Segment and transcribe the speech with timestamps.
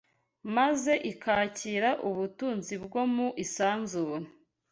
[0.55, 4.25] maze ikakira ubutunzi bwo mu isanzure